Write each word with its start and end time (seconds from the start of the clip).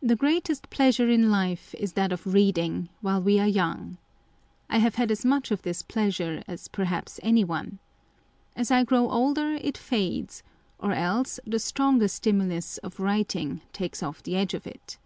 1 0.00 0.08
The 0.08 0.16
greatest 0.16 0.68
pleasure 0.68 1.08
in 1.08 1.30
life 1.30 1.74
is 1.76 1.94
that 1.94 2.12
of 2.12 2.34
reading, 2.34 2.90
while 3.00 3.22
we 3.22 3.40
are 3.40 3.48
young. 3.48 3.96
I 4.68 4.76
have 4.76 4.96
had 4.96 5.10
as 5.10 5.24
much 5.24 5.50
of 5.50 5.62
this 5.62 5.80
pleasure 5.80 6.44
as 6.46 6.68
perhaps 6.68 7.18
anyone. 7.22 7.78
As 8.54 8.70
I 8.70 8.84
grow 8.84 9.08
older, 9.08 9.52
it 9.54 9.78
fades; 9.78 10.42
or 10.78 10.92
else, 10.92 11.40
the 11.46 11.58
stronger 11.58 12.08
stimulus 12.08 12.76
of 12.82 13.00
writing 13.00 13.62
takes 13.72 14.02
off 14.02 14.22
the 14.22 14.36
edge 14.36 14.52
of 14.52 14.66
it. 14.66 14.98